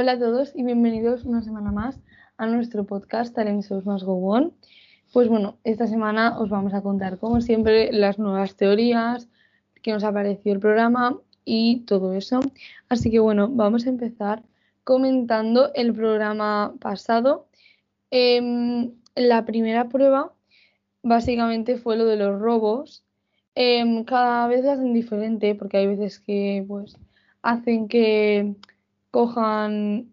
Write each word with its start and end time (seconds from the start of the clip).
Hola 0.00 0.12
a 0.12 0.18
todos 0.18 0.52
y 0.54 0.62
bienvenidos 0.62 1.26
una 1.26 1.42
semana 1.42 1.72
más 1.72 2.00
a 2.38 2.46
nuestro 2.46 2.84
podcast 2.84 3.34
Talentos 3.34 3.84
Más 3.84 4.02
Go. 4.02 4.50
Pues 5.12 5.28
bueno, 5.28 5.58
esta 5.62 5.86
semana 5.86 6.38
os 6.38 6.48
vamos 6.48 6.72
a 6.72 6.80
contar, 6.80 7.18
como 7.18 7.42
siempre, 7.42 7.92
las 7.92 8.18
nuevas 8.18 8.56
teorías, 8.56 9.28
que 9.82 9.92
nos 9.92 10.02
ha 10.02 10.10
parecido 10.10 10.54
el 10.54 10.60
programa 10.60 11.18
y 11.44 11.80
todo 11.80 12.14
eso. 12.14 12.40
Así 12.88 13.10
que 13.10 13.18
bueno, 13.18 13.48
vamos 13.48 13.84
a 13.84 13.90
empezar 13.90 14.42
comentando 14.84 15.70
el 15.74 15.92
programa 15.92 16.72
pasado. 16.80 17.46
Em, 18.10 18.92
la 19.14 19.44
primera 19.44 19.90
prueba 19.90 20.32
básicamente 21.02 21.76
fue 21.76 21.98
lo 21.98 22.06
de 22.06 22.16
los 22.16 22.40
robos. 22.40 23.04
Em, 23.54 24.04
cada 24.04 24.48
vez 24.48 24.64
hacen 24.64 24.94
diferente 24.94 25.54
porque 25.54 25.76
hay 25.76 25.88
veces 25.88 26.20
que 26.20 26.64
pues 26.66 26.96
hacen 27.42 27.86
que 27.86 28.54
cojan 29.10 30.10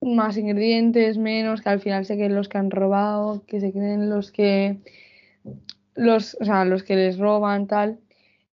más 0.00 0.36
ingredientes, 0.36 1.18
menos, 1.18 1.62
que 1.62 1.68
al 1.70 1.80
final 1.80 2.04
se 2.04 2.16
queden 2.16 2.34
los 2.34 2.48
que 2.48 2.58
han 2.58 2.70
robado, 2.70 3.44
que 3.46 3.60
se 3.60 3.72
queden 3.72 4.10
los 4.10 4.30
que 4.32 4.78
los, 5.94 6.36
o 6.40 6.44
sea, 6.44 6.64
los 6.64 6.82
que 6.82 6.96
les 6.96 7.18
roban, 7.18 7.66
tal. 7.66 8.00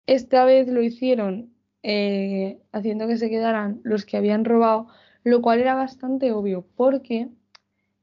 Esta 0.06 0.44
vez 0.44 0.68
lo 0.68 0.82
hicieron 0.82 1.52
eh, 1.82 2.58
haciendo 2.72 3.06
que 3.06 3.16
se 3.16 3.30
quedaran 3.30 3.80
los 3.84 4.04
que 4.04 4.16
habían 4.16 4.44
robado, 4.44 4.88
lo 5.24 5.42
cual 5.42 5.60
era 5.60 5.74
bastante 5.74 6.32
obvio, 6.32 6.66
porque 6.76 7.28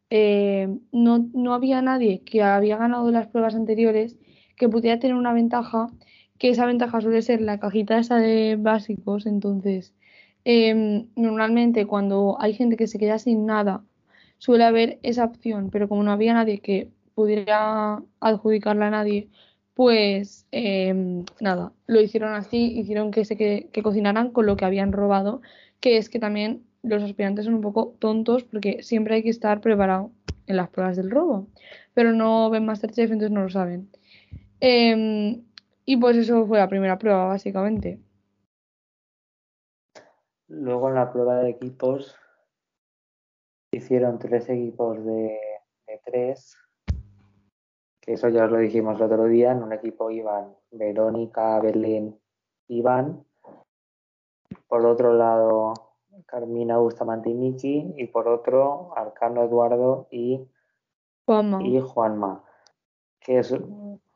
eh, 0.09 0.69
no, 0.91 1.29
no 1.33 1.53
había 1.53 1.81
nadie 1.81 2.21
que 2.23 2.43
había 2.43 2.77
ganado 2.77 3.11
las 3.11 3.27
pruebas 3.27 3.55
anteriores 3.55 4.17
que 4.55 4.69
pudiera 4.69 4.99
tener 4.99 5.15
una 5.15 5.33
ventaja, 5.33 5.87
que 6.37 6.49
esa 6.49 6.65
ventaja 6.65 7.01
suele 7.01 7.21
ser 7.21 7.41
la 7.41 7.59
cajita 7.59 7.97
esa 7.97 8.17
de 8.17 8.55
básicos, 8.57 9.25
entonces 9.25 9.93
Em, 10.45 11.07
normalmente 11.15 11.87
cuando 11.87 12.37
hay 12.39 12.53
gente 12.53 12.77
que 12.77 12.87
se 12.87 12.99
queda 12.99 13.19
sin 13.19 13.45
nada, 13.47 13.83
suele 14.37 14.63
haber 14.63 14.99
esa 15.03 15.25
opción, 15.25 15.69
pero 15.71 15.89
como 15.89 16.03
no 16.03 16.11
había 16.11 16.33
nadie 16.33 16.59
que 16.59 16.91
pudiera 17.15 18.03
adjudicarla 18.19 18.87
a 18.87 18.91
nadie, 18.91 19.29
pues 19.73 20.47
em, 20.51 21.25
nada, 21.41 21.73
lo 21.87 22.01
hicieron 22.01 22.33
así, 22.33 22.77
hicieron 22.79 23.11
que 23.11 23.25
se 23.25 23.37
que, 23.37 23.69
cocinaran 23.83 24.31
con 24.31 24.45
lo 24.45 24.55
que 24.57 24.65
habían 24.65 24.91
robado, 24.93 25.41
que 25.79 25.97
es 25.97 26.09
que 26.09 26.19
también 26.19 26.63
los 26.83 27.03
aspirantes 27.03 27.45
son 27.45 27.55
un 27.55 27.61
poco 27.61 27.95
tontos 27.99 28.43
porque 28.43 28.83
siempre 28.83 29.15
hay 29.15 29.23
que 29.23 29.29
estar 29.29 29.61
preparado 29.61 30.11
en 30.47 30.57
las 30.57 30.69
pruebas 30.69 30.95
del 30.97 31.11
robo, 31.11 31.47
pero 31.93 32.13
no 32.13 32.49
ven 32.51 32.65
Masterchef, 32.65 33.11
entonces 33.11 33.31
no 33.31 33.43
lo 33.43 33.49
saben. 33.49 33.89
Em, 34.59 35.43
y 35.85 35.97
pues 35.97 36.17
eso 36.17 36.45
fue 36.47 36.59
la 36.59 36.69
primera 36.69 36.97
prueba, 36.99 37.27
básicamente. 37.27 37.99
Luego 40.47 40.89
en 40.89 40.95
la 40.95 41.11
prueba 41.11 41.37
de 41.37 41.49
equipos 41.49 42.15
hicieron 43.71 44.19
tres 44.19 44.47
equipos 44.49 45.03
de, 45.03 45.39
tres, 46.03 46.55
que 47.99 48.13
eso 48.13 48.29
ya 48.29 48.45
os 48.45 48.51
lo 48.51 48.59
dijimos 48.59 48.97
el 48.97 49.03
otro 49.03 49.25
día. 49.25 49.51
En 49.51 49.63
un 49.63 49.73
equipo 49.73 50.11
iban 50.11 50.55
Verónica, 50.71 51.59
Belén, 51.59 52.19
Iván. 52.67 53.25
Por 54.67 54.85
otro 54.85 55.13
lado, 55.13 55.73
Carmina 56.27 56.77
Bustamante 56.77 57.29
y 57.29 57.33
Miki. 57.33 57.95
Y 57.97 58.07
por 58.07 58.27
otro, 58.27 58.95
Arcano 58.95 59.43
Eduardo 59.43 60.07
y 60.11 60.47
Juanma. 61.25 61.63
Y 61.63 61.81
Juanma. 61.81 62.43
Que 63.19 63.39
es, 63.39 63.51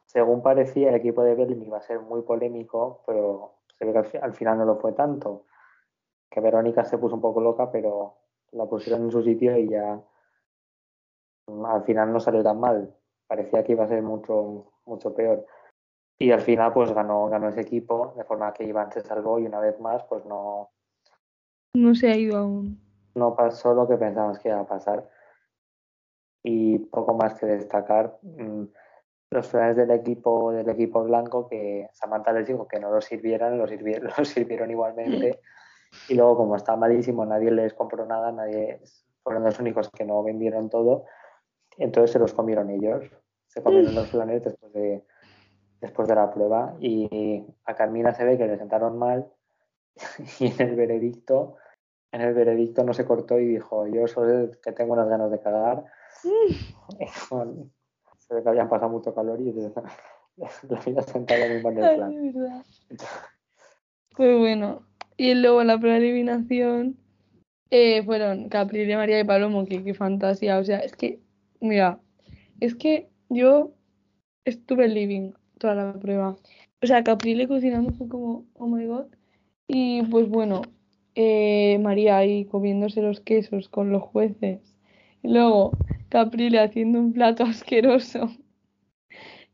según 0.05 0.43
parecía, 0.43 0.89
el 0.89 0.95
equipo 0.95 1.23
de 1.23 1.33
Belén 1.33 1.63
iba 1.63 1.79
a 1.79 1.81
ser 1.81 1.99
muy 1.99 2.21
polémico, 2.21 3.01
pero 3.07 3.55
se 3.79 3.85
ve 3.85 3.93
que 3.93 4.19
al 4.19 4.33
final 4.35 4.59
no 4.59 4.65
lo 4.65 4.75
fue 4.75 4.91
tanto 4.91 5.45
que 6.29 6.39
Verónica 6.39 6.83
se 6.85 6.97
puso 6.97 7.15
un 7.15 7.21
poco 7.21 7.41
loca, 7.41 7.71
pero 7.71 8.15
la 8.51 8.65
pusieron 8.65 9.03
en 9.03 9.11
su 9.11 9.21
sitio 9.23 9.57
y 9.57 9.69
ya 9.69 9.99
al 11.65 11.83
final 11.83 12.13
no 12.13 12.19
salió 12.19 12.43
tan 12.43 12.59
mal. 12.59 12.95
Parecía 13.27 13.63
que 13.63 13.73
iba 13.73 13.83
a 13.83 13.87
ser 13.87 14.01
mucho, 14.01 14.71
mucho 14.85 15.13
peor. 15.13 15.45
Y 16.17 16.31
al 16.31 16.41
final 16.41 16.73
pues 16.73 16.91
ganó, 16.91 17.27
ganó 17.27 17.49
ese 17.49 17.61
equipo, 17.61 18.13
de 18.17 18.23
forma 18.23 18.53
que 18.53 18.65
Iván 18.65 18.91
se 18.91 19.01
salvó 19.01 19.39
y 19.39 19.45
una 19.45 19.59
vez 19.59 19.79
más 19.79 20.03
pues 20.03 20.25
no... 20.25 20.71
No 21.73 21.95
se 21.95 22.11
ha 22.11 22.15
ido 22.15 22.37
aún. 22.37 22.79
No 23.15 23.35
pasó 23.35 23.73
lo 23.73 23.87
que 23.87 23.97
pensábamos 23.97 24.39
que 24.39 24.49
iba 24.49 24.59
a 24.59 24.67
pasar. 24.67 25.09
Y 26.43 26.79
poco 26.79 27.13
más 27.13 27.35
que 27.35 27.45
destacar. 27.45 28.17
Mm, 28.21 28.65
los 29.31 29.47
planes 29.47 29.77
del 29.77 29.91
equipo, 29.91 30.51
del 30.51 30.67
equipo 30.69 31.03
blanco 31.03 31.47
que 31.47 31.87
Samantha 31.93 32.33
les 32.33 32.47
dijo 32.47 32.67
que 32.67 32.79
no 32.79 32.89
lo 32.89 33.01
sirvieran, 33.01 33.57
lo 33.57 33.67
sirvieron, 33.67 34.11
lo 34.17 34.25
sirvieron 34.25 34.71
igualmente. 34.71 35.39
Y 36.07 36.15
luego, 36.15 36.37
como 36.37 36.55
está 36.55 36.75
malísimo, 36.75 37.25
nadie 37.25 37.51
les 37.51 37.73
compró 37.73 38.05
nada, 38.05 38.31
nadie 38.31 38.81
fueron 39.23 39.43
los 39.43 39.59
únicos 39.59 39.89
que 39.89 40.05
no 40.05 40.23
vendieron 40.23 40.69
todo, 40.69 41.05
entonces 41.77 42.11
se 42.11 42.19
los 42.19 42.33
comieron 42.33 42.69
ellos. 42.69 43.05
Se 43.47 43.63
comieron 43.63 43.95
los 43.95 44.07
planes 44.09 44.43
después 44.43 44.73
de, 44.73 45.03
después 45.81 46.07
de 46.07 46.15
la 46.15 46.31
prueba 46.31 46.75
y 46.79 47.43
a 47.65 47.75
Carmina 47.75 48.13
se 48.13 48.23
ve 48.23 48.37
que 48.37 48.45
le 48.45 48.57
sentaron 48.57 48.97
mal 48.97 49.31
y 50.39 50.47
en 50.47 50.61
el 50.61 50.75
veredicto, 50.75 51.55
en 52.11 52.21
el 52.21 52.33
veredicto 52.33 52.83
no 52.83 52.93
se 52.93 53.05
cortó 53.05 53.39
y 53.39 53.47
dijo, 53.47 53.87
yo 53.87 54.07
soy 54.07 54.51
que 54.63 54.71
tengo 54.71 54.93
unas 54.93 55.09
ganas 55.09 55.31
de 55.31 55.39
cagar. 55.39 55.85
se 58.19 58.35
ve 58.35 58.43
que 58.43 58.49
habían 58.49 58.69
pasado 58.69 58.91
mucho 58.91 59.13
calor 59.13 59.39
y 59.41 59.51
la 60.37 61.01
sentado 61.01 61.49
mismo 61.49 61.69
en 61.71 61.83
el 61.83 61.95
plan. 61.95 62.33
Pues 64.15 64.37
bueno, 64.37 64.88
y 65.19 65.35
luego 65.35 65.59
en 65.61 65.67
la 65.67 65.77
prueba 65.77 65.99
de 65.99 66.05
adivinación 66.05 66.97
eh, 67.71 68.03
fueron 68.03 68.47
Caprile, 68.47 68.95
María 68.95 69.19
y 69.19 69.25
Palomo, 69.25 69.65
que 69.65 69.83
qué 69.83 69.93
fantasía. 69.93 70.57
O 70.57 70.63
sea, 70.63 70.79
es 70.79 70.95
que, 70.95 71.19
mira, 71.59 71.99
es 72.61 72.73
que 72.75 73.09
yo 73.27 73.73
estuve 74.45 74.87
living 74.87 75.33
toda 75.57 75.75
la 75.75 75.93
prueba. 75.93 76.37
O 76.81 76.87
sea, 76.87 77.03
Caprile 77.03 77.49
cocinando 77.49 77.91
fue 77.93 78.07
como, 78.07 78.45
oh 78.53 78.67
my 78.67 78.85
god. 78.85 79.07
Y 79.67 80.03
pues 80.03 80.29
bueno, 80.29 80.61
eh, 81.15 81.77
María 81.81 82.17
ahí 82.17 82.45
comiéndose 82.45 83.01
los 83.01 83.19
quesos 83.19 83.67
con 83.67 83.91
los 83.91 84.03
jueces. 84.03 84.61
Y 85.21 85.33
luego 85.33 85.71
Caprile 86.07 86.59
haciendo 86.61 86.99
un 86.99 87.11
plato 87.11 87.43
asqueroso. 87.45 88.29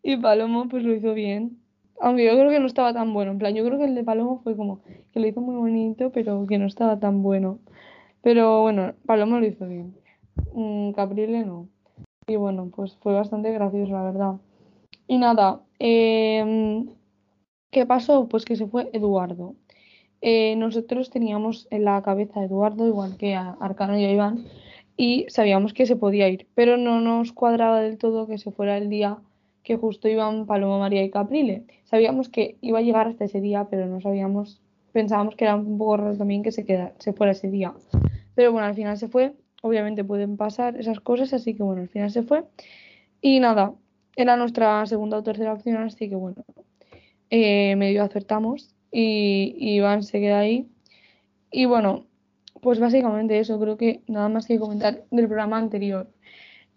Y 0.03 0.17
Palomo 0.17 0.69
pues 0.69 0.83
lo 0.83 0.93
hizo 0.93 1.15
bien. 1.15 1.64
Aunque 1.99 2.25
yo 2.25 2.33
creo 2.33 2.49
que 2.49 2.59
no 2.59 2.67
estaba 2.67 2.93
tan 2.93 3.13
bueno. 3.13 3.31
En 3.31 3.37
plan, 3.37 3.55
yo 3.55 3.65
creo 3.65 3.77
que 3.77 3.85
el 3.85 3.95
de 3.95 4.03
Palomo 4.03 4.41
fue 4.43 4.55
como 4.55 4.81
que 5.13 5.19
lo 5.19 5.27
hizo 5.27 5.41
muy 5.41 5.55
bonito, 5.55 6.11
pero 6.11 6.45
que 6.47 6.57
no 6.57 6.65
estaba 6.65 6.99
tan 6.99 7.23
bueno. 7.23 7.59
Pero 8.21 8.61
bueno, 8.61 8.93
Palomo 9.05 9.39
lo 9.39 9.45
hizo 9.45 9.67
bien. 9.67 9.95
Mm, 10.53 10.91
Caprile 10.91 11.45
no. 11.45 11.69
Y 12.27 12.35
bueno, 12.37 12.71
pues 12.75 12.97
fue 13.01 13.13
bastante 13.13 13.51
gracioso, 13.51 13.93
la 13.93 14.03
verdad. 14.03 14.35
Y 15.07 15.17
nada, 15.17 15.61
em, 15.79 16.87
¿qué 17.71 17.85
pasó? 17.85 18.27
Pues 18.27 18.45
que 18.45 18.55
se 18.55 18.67
fue 18.67 18.89
Eduardo. 18.93 19.55
Eh, 20.21 20.55
nosotros 20.55 21.11
teníamos 21.11 21.67
en 21.69 21.85
la 21.85 22.01
cabeza 22.01 22.39
a 22.39 22.45
Eduardo, 22.45 22.87
igual 22.87 23.17
que 23.17 23.35
a 23.35 23.51
Arcano 23.59 23.97
y 23.99 24.05
a 24.05 24.11
Iván, 24.11 24.45
y 24.97 25.25
sabíamos 25.29 25.73
que 25.73 25.85
se 25.85 25.95
podía 25.95 26.29
ir, 26.29 26.47
pero 26.55 26.77
no 26.77 27.01
nos 27.01 27.31
cuadraba 27.33 27.81
del 27.81 27.97
todo 27.97 28.27
que 28.27 28.37
se 28.37 28.51
fuera 28.51 28.77
el 28.77 28.89
día 28.89 29.19
que 29.65 29.75
justo 29.75 30.07
iban 30.07 30.45
Paloma, 30.45 30.79
María 30.79 31.03
y 31.03 31.09
Caprile. 31.09 31.65
Sabíamos 31.83 32.29
que 32.29 32.57
iba 32.61 32.79
a 32.79 32.81
llegar 32.81 33.07
hasta 33.07 33.25
ese 33.25 33.41
día, 33.41 33.67
pero 33.69 33.87
no 33.87 33.99
sabíamos, 33.99 34.61
pensábamos 34.93 35.35
que 35.35 35.43
era 35.43 35.55
un 35.55 35.77
poco 35.77 35.97
raro 35.97 36.15
también 36.17 36.43
que 36.43 36.51
se, 36.51 36.63
quedara, 36.63 36.93
se 36.99 37.11
fuera 37.11 37.33
ese 37.33 37.49
día. 37.49 37.73
Pero 38.35 38.51
bueno, 38.51 38.67
al 38.67 38.75
final 38.75 38.97
se 38.97 39.09
fue. 39.09 39.33
Obviamente 39.63 40.03
pueden 40.03 40.37
pasar 40.37 40.77
esas 40.79 40.99
cosas, 40.99 41.33
así 41.33 41.55
que 41.55 41.63
bueno, 41.63 41.81
al 41.81 41.89
final 41.89 42.11
se 42.11 42.21
fue. 42.21 42.45
Y 43.19 43.39
nada, 43.39 43.73
era 44.15 44.37
nuestra 44.37 44.85
segunda 44.85 45.17
o 45.17 45.23
tercera 45.23 45.53
opción, 45.53 45.77
así 45.77 46.07
que 46.07 46.15
bueno, 46.15 46.45
eh, 47.31 47.75
medio 47.75 48.03
acertamos 48.03 48.75
y, 48.91 49.55
y 49.57 49.75
Iván 49.77 50.03
se 50.03 50.19
queda 50.19 50.39
ahí. 50.39 50.69
Y 51.51 51.65
bueno, 51.65 52.05
pues 52.61 52.79
básicamente 52.79 53.39
eso, 53.39 53.59
creo 53.59 53.77
que 53.77 54.03
nada 54.07 54.29
más 54.29 54.45
que 54.45 54.59
comentar 54.59 55.03
del 55.09 55.27
programa 55.27 55.57
anterior. 55.57 56.07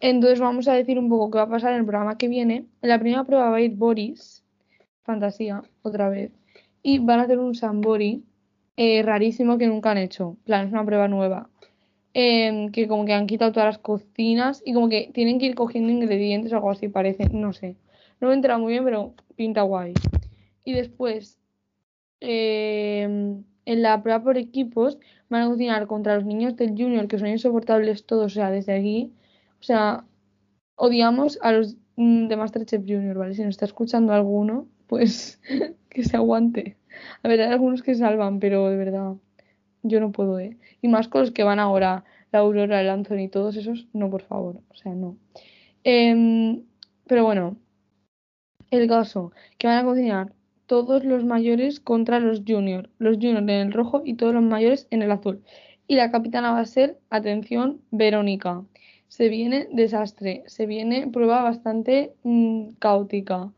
Entonces 0.00 0.38
vamos 0.40 0.68
a 0.68 0.74
decir 0.74 0.98
un 0.98 1.08
poco 1.08 1.30
qué 1.30 1.38
va 1.38 1.44
a 1.44 1.48
pasar 1.48 1.72
en 1.72 1.80
el 1.80 1.86
programa 1.86 2.18
que 2.18 2.28
viene. 2.28 2.66
En 2.82 2.88
la 2.88 2.98
primera 2.98 3.24
prueba 3.24 3.50
va 3.50 3.56
a 3.56 3.60
ir 3.60 3.74
Boris, 3.74 4.44
fantasía, 5.02 5.62
otra 5.82 6.08
vez. 6.08 6.30
Y 6.82 7.00
van 7.00 7.20
a 7.20 7.22
hacer 7.24 7.38
un 7.38 7.54
Sambori 7.54 8.24
eh, 8.76 9.02
rarísimo 9.02 9.58
que 9.58 9.66
nunca 9.66 9.90
han 9.90 9.98
hecho. 9.98 10.36
plan, 10.44 10.66
es 10.66 10.72
una 10.72 10.84
prueba 10.84 11.08
nueva. 11.08 11.50
Em, 12.14 12.70
que 12.70 12.88
como 12.88 13.04
que 13.04 13.12
han 13.12 13.26
quitado 13.26 13.52
todas 13.52 13.68
las 13.68 13.78
cocinas 13.78 14.62
y 14.64 14.72
como 14.72 14.88
que 14.88 15.10
tienen 15.12 15.38
que 15.38 15.46
ir 15.46 15.54
cogiendo 15.54 15.92
ingredientes 15.92 16.52
o 16.52 16.56
algo 16.56 16.70
así, 16.70 16.88
parece. 16.88 17.28
No 17.30 17.52
sé. 17.52 17.76
No 18.20 18.28
me 18.28 18.34
he 18.34 18.36
enterado 18.36 18.60
muy 18.60 18.72
bien, 18.72 18.84
pero 18.84 19.14
pinta 19.36 19.62
guay. 19.62 19.94
Y 20.64 20.72
después, 20.74 21.38
em, 22.20 23.44
en 23.64 23.82
la 23.82 24.02
prueba 24.02 24.22
por 24.22 24.38
equipos, 24.38 24.98
van 25.28 25.42
a 25.42 25.48
cocinar 25.48 25.86
contra 25.86 26.16
los 26.16 26.24
niños 26.24 26.56
del 26.56 26.70
Junior, 26.70 27.08
que 27.08 27.18
son 27.18 27.28
insoportables 27.28 28.06
todos, 28.06 28.26
o 28.26 28.34
sea, 28.34 28.50
desde 28.50 28.74
aquí 28.74 29.12
o 29.60 29.62
sea, 29.62 30.04
odiamos 30.76 31.38
a 31.42 31.52
los 31.52 31.76
mm, 31.96 32.28
de 32.28 32.36
Masterchef 32.36 32.82
Junior, 32.82 33.16
¿vale? 33.18 33.34
Si 33.34 33.42
nos 33.42 33.50
está 33.50 33.64
escuchando 33.66 34.12
alguno, 34.12 34.68
pues 34.86 35.40
que 35.90 36.04
se 36.04 36.16
aguante. 36.16 36.76
A 37.22 37.28
ver, 37.28 37.40
hay 37.40 37.52
algunos 37.52 37.82
que 37.82 37.94
salvan, 37.94 38.40
pero 38.40 38.68
de 38.68 38.76
verdad, 38.76 39.14
yo 39.82 40.00
no 40.00 40.12
puedo, 40.12 40.38
¿eh? 40.40 40.56
Y 40.82 40.88
más 40.88 41.08
con 41.08 41.22
los 41.22 41.30
que 41.30 41.44
van 41.44 41.60
ahora, 41.60 42.04
la 42.32 42.40
Aurora, 42.40 42.80
el 42.80 42.90
Anthony, 42.90 43.28
todos 43.30 43.56
esos, 43.56 43.88
no, 43.92 44.10
por 44.10 44.22
favor, 44.22 44.60
o 44.68 44.74
sea, 44.74 44.94
no. 44.94 45.16
Em, 45.84 46.64
pero 47.06 47.24
bueno, 47.24 47.56
el 48.70 48.88
caso, 48.88 49.32
que 49.56 49.66
van 49.66 49.78
a 49.78 49.84
cocinar 49.84 50.32
todos 50.66 51.04
los 51.04 51.24
mayores 51.24 51.80
contra 51.80 52.20
los 52.20 52.42
juniors, 52.46 52.90
los 52.98 53.16
juniors 53.16 53.42
en 53.42 53.50
el 53.50 53.72
rojo 53.72 54.02
y 54.04 54.14
todos 54.14 54.34
los 54.34 54.42
mayores 54.42 54.86
en 54.90 55.02
el 55.02 55.10
azul. 55.10 55.42
Y 55.86 55.96
la 55.96 56.10
capitana 56.10 56.52
va 56.52 56.60
a 56.60 56.66
ser, 56.66 56.98
atención, 57.08 57.80
Verónica. 57.90 58.64
Se 59.08 59.28
viene 59.28 59.68
desastre, 59.72 60.44
se 60.46 60.66
viene 60.66 61.08
prueba 61.08 61.42
bastante 61.42 62.14
mm, 62.22 62.74
caótica, 62.78 63.52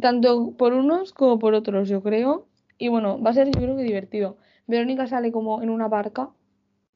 tanto 0.00 0.52
por 0.52 0.72
unos 0.72 1.12
como 1.12 1.38
por 1.38 1.54
otros, 1.54 1.88
yo 1.88 2.02
creo. 2.02 2.46
Y 2.78 2.88
bueno, 2.88 3.20
va 3.20 3.30
a 3.30 3.34
ser 3.34 3.46
yo 3.46 3.60
creo 3.60 3.76
que 3.76 3.82
divertido. 3.82 4.38
Verónica 4.66 5.06
sale 5.06 5.32
como 5.32 5.62
en 5.62 5.70
una 5.70 5.88
barca, 5.88 6.30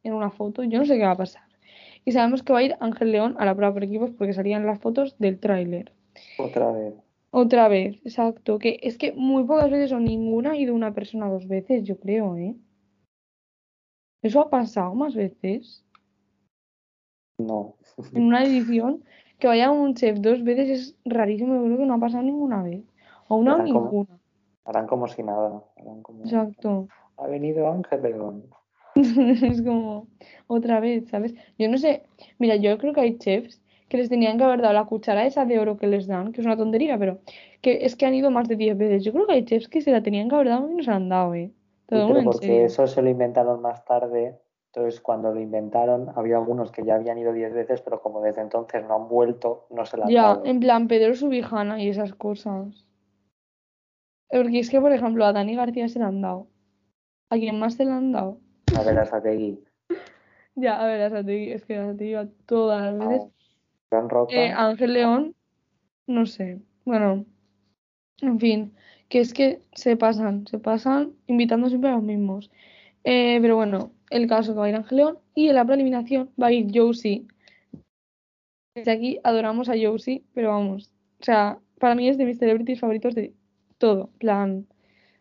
en 0.03 0.15
una 0.15 0.31
foto, 0.31 0.63
yo 0.65 0.79
no 0.79 0.85
sé 0.85 0.97
qué 0.97 1.05
va 1.05 1.13
a 1.13 1.17
pasar. 1.17 1.45
Y 2.05 2.13
sabemos 2.13 2.43
que 2.43 2.53
va 2.53 2.59
a 2.61 2.63
ir 2.63 2.77
Ángel 2.81 3.13
León 3.13 3.37
a 3.39 3.45
la 3.45 3.55
prueba 3.55 3.73
por 3.73 3.85
equipos 3.85 4.11
porque 4.11 4.33
salían 4.33 4.67
las 4.67 4.79
fotos 4.81 5.17
del 5.19 5.39
tráiler. 5.39 5.93
Otra 6.39 6.71
vez. 6.73 6.95
Otra 7.31 7.69
vez, 7.69 7.97
exacto. 8.05 8.59
Que 8.59 8.79
es 8.83 8.99
que 8.99 9.13
muy 9.13 9.45
pocas 9.45 9.71
veces 9.71 9.93
o 9.93 10.01
ninguna 10.01 10.53
ha 10.53 10.57
ido 10.57 10.75
una 10.75 10.95
persona 10.95 11.29
dos 11.29 11.49
veces, 11.49 11.83
yo 11.85 11.99
creo, 11.99 12.37
¿eh? 12.37 12.55
¿Eso 14.23 14.41
ha 14.41 14.51
pasado 14.51 14.95
más 14.95 15.15
veces? 15.15 15.84
No. 17.39 17.75
En 18.15 18.23
una 18.23 18.43
edición, 18.45 19.03
que 19.39 19.47
vaya 19.49 19.71
un 19.71 19.95
chef 19.95 20.19
dos 20.21 20.43
veces 20.45 20.69
es 20.71 20.97
rarísimo, 21.05 21.57
yo 21.57 21.65
creo 21.65 21.79
que 21.79 21.87
no 21.87 21.95
ha 21.95 21.99
pasado 21.99 22.23
ninguna 22.23 22.63
vez. 22.63 22.83
O 23.29 23.37
una 23.37 23.55
o 23.55 23.59
como- 23.59 23.65
ninguna. 23.85 24.19
Harán 24.65 24.87
como 24.87 25.09
si 25.09 25.23
nada. 25.23 25.63
harán 25.77 26.03
como- 26.03 26.23
Exacto. 26.25 26.89
Ha 27.17 27.27
venido 27.27 27.69
Ángel 27.69 28.03
León. 28.03 28.45
Es 29.59 29.63
como 29.63 30.07
otra 30.47 30.81
vez, 30.81 31.09
¿sabes? 31.09 31.35
Yo 31.59 31.69
no 31.69 31.79
sé, 31.79 32.05
mira, 32.39 32.57
yo 32.57 32.79
creo 32.79 32.93
que 32.93 33.01
hay 33.01 33.19
chefs 33.19 33.61
que 33.89 33.97
les 33.99 34.09
tenían 34.09 34.39
que 34.39 34.45
haber 34.45 34.63
dado 34.63 34.73
la 34.75 34.85
cuchara 34.87 35.27
esa 35.27 35.45
de 35.45 35.59
oro 35.59 35.77
que 35.77 35.87
les 35.87 36.07
dan, 36.07 36.33
que 36.33 36.41
es 36.41 36.47
una 36.47 36.57
tontería, 36.57 36.97
pero 36.99 37.19
que 37.61 37.85
es 37.85 37.97
que 37.97 38.07
han 38.07 38.15
ido 38.15 38.31
más 38.31 38.49
de 38.49 38.57
10 38.57 38.77
veces. 38.79 39.05
Yo 39.05 39.13
creo 39.13 39.27
que 39.27 39.33
hay 39.35 39.45
chefs 39.45 39.69
que 39.69 39.81
se 39.83 39.91
la 39.93 40.03
tenían 40.03 40.29
que 40.29 40.35
haber 40.37 40.49
dado 40.49 40.71
y 40.71 40.75
no 40.75 40.83
se 40.83 40.91
la 40.91 40.97
han 40.97 41.09
dado, 41.09 41.35
¿eh? 41.35 41.51
Te 41.87 41.97
Sí, 41.97 42.05
pero 42.09 42.25
porque 42.25 42.47
serio. 42.47 42.67
eso 42.67 42.87
se 42.87 43.03
lo 43.03 43.11
inventaron 43.11 43.61
más 43.61 43.85
tarde. 43.85 44.39
Entonces, 44.77 45.01
cuando 45.01 45.33
lo 45.33 45.41
inventaron, 45.41 46.11
había 46.17 46.37
algunos 46.37 46.73
que 46.73 46.83
ya 46.85 46.97
habían 46.97 47.17
ido 47.17 47.33
10 47.33 47.55
veces, 47.55 47.81
pero 47.81 48.03
como 48.03 48.21
desde 48.21 48.41
entonces 48.41 48.83
no 48.85 48.97
han 48.97 49.09
vuelto, 49.09 49.69
no 49.71 49.87
se 49.87 49.97
la 49.97 50.07
han 50.07 50.11
Ya, 50.11 50.23
dado. 50.23 50.45
en 50.47 50.59
plan 50.59 50.89
Pedro 50.89 51.15
Subijana 51.15 51.81
y 51.81 51.89
esas 51.89 52.13
cosas. 52.15 52.85
Porque 54.29 54.59
es 54.59 54.71
que, 54.71 54.81
por 54.81 54.91
ejemplo, 54.91 55.25
a 55.25 55.33
Dani 55.33 55.55
García 55.55 55.87
se 55.89 56.01
la 56.01 56.09
han 56.09 56.21
dado. 56.21 56.49
¿A 57.31 57.37
quién 57.37 57.57
más 57.61 57.75
se 57.75 57.85
la 57.85 57.99
han 57.99 58.11
dado? 58.11 58.39
A 58.77 58.83
ver, 58.83 58.99
a 58.99 59.07
Sategui. 59.07 59.63
Ya, 60.57 60.81
a 60.81 60.87
ver, 60.87 61.03
a 61.03 61.11
Sategui, 61.11 61.53
es 61.53 61.65
que 61.65 61.77
a 61.77 61.87
Sategui 61.87 62.15
va 62.15 62.27
todas 62.47 62.83
las 62.95 63.09
veces. 63.09 63.29
A 63.93 64.01
Roca. 64.01 64.35
Eh, 64.35 64.53
Ángel 64.53 64.93
León, 64.93 65.35
no 66.09 66.27
sé. 66.27 66.61
Bueno, 66.85 67.25
en 68.23 68.41
fin, 68.41 68.75
que 69.09 69.21
es 69.21 69.33
que 69.35 69.61
se 69.73 69.97
pasan, 69.97 70.47
se 70.49 70.59
pasan 70.59 71.13
invitando 71.29 71.69
siempre 71.69 71.91
a 71.91 71.95
los 71.95 72.03
mismos. 72.03 72.51
Eh, 73.05 73.39
pero 73.43 73.57
bueno, 73.57 73.91
el 74.15 74.29
caso 74.29 74.55
va 74.55 74.67
a 74.67 74.69
ir 74.69 74.77
Ángel 74.77 74.99
León 74.99 75.19
y 75.35 75.49
en 75.49 75.57
la 75.57 75.65
preeliminación 75.65 76.31
va 76.41 76.47
a 76.47 76.53
ir 76.53 76.71
Josie. 76.73 77.27
Desde 78.77 78.93
aquí 78.93 79.19
adoramos 79.25 79.69
a 79.69 79.75
Josie, 79.81 80.23
pero 80.33 80.51
vamos, 80.51 80.93
o 81.21 81.25
sea, 81.25 81.59
para 81.81 81.97
mí 81.97 82.09
es 82.09 82.17
de 82.17 82.25
mis 82.25 82.39
celebrities 82.39 82.79
favoritos 82.79 83.17
de 83.17 83.35
todo, 83.79 84.11
plan, 84.19 84.67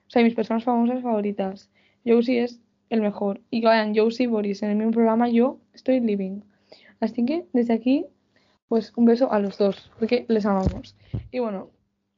o 0.07 0.10
sea, 0.10 0.22
mis 0.22 0.36
personas 0.36 0.63
famosas 0.63 1.01
favoritas. 1.01 1.72
Josie 2.06 2.44
es 2.44 2.62
el 2.90 3.01
mejor. 3.01 3.42
Y 3.50 3.62
que 3.62 3.68
vayan 3.68 3.95
Josie 3.95 4.25
y 4.25 4.28
Boris 4.28 4.62
en 4.62 4.69
el 4.69 4.75
mismo 4.75 4.92
programa, 4.92 5.28
yo 5.28 5.60
estoy 5.74 6.00
living. 6.00 6.42
Así 7.00 7.25
que 7.25 7.48
desde 7.51 7.74
aquí 7.74 8.06
pues 8.68 8.94
un 8.96 9.06
beso 9.06 9.31
a 9.31 9.39
los 9.39 9.57
dos, 9.57 9.92
porque 9.98 10.25
les 10.30 10.46
amamos. 10.46 10.96
Y 11.31 11.39
bueno, 11.39 11.72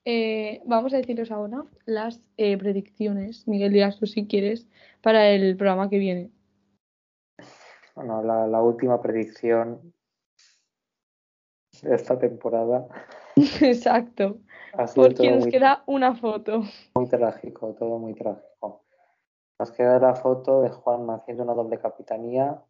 eh, 0.03 0.61
vamos 0.65 0.93
a 0.93 0.97
deciros 0.97 1.31
ahora 1.31 1.63
las 1.85 2.21
eh, 2.37 2.57
predicciones, 2.57 3.47
Miguel 3.47 3.71
Díaz, 3.71 3.97
tú 3.97 4.07
si 4.07 4.25
quieres, 4.25 4.67
para 5.01 5.29
el 5.29 5.55
programa 5.55 5.89
que 5.89 5.99
viene. 5.99 6.31
Bueno, 7.95 8.21
la, 8.23 8.47
la 8.47 8.61
última 8.61 9.01
predicción 9.01 9.93
de 11.81 11.95
esta 11.95 12.17
temporada 12.17 12.87
Exacto, 13.61 14.37
porque 14.95 15.29
nos 15.29 15.43
muy, 15.43 15.51
queda 15.51 15.83
una 15.87 16.15
foto. 16.15 16.61
muy 16.95 17.07
trágico, 17.07 17.73
todo 17.73 17.99
muy 17.99 18.13
trágico. 18.13 18.85
Nos 19.59 19.71
queda 19.71 19.99
la 19.99 20.15
foto 20.15 20.61
de 20.61 20.69
Juan 20.69 21.09
haciendo 21.09 21.43
una 21.43 21.53
doble 21.53 21.77
capitanía, 21.77 22.61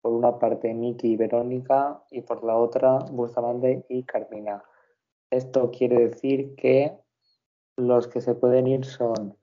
por 0.00 0.12
una 0.12 0.38
parte 0.38 0.72
Miki 0.72 1.12
y 1.12 1.16
Verónica, 1.16 2.02
y 2.10 2.20
por 2.20 2.44
la 2.44 2.56
otra 2.56 2.98
Bustamante 3.10 3.84
y 3.88 4.04
Carmina. 4.04 4.62
Esto 5.30 5.70
quiere 5.72 6.08
decir 6.08 6.54
que 6.54 6.96
los 7.76 8.06
que 8.06 8.20
se 8.20 8.36
pueden 8.36 8.68
ir 8.68 8.84
son 8.84 9.36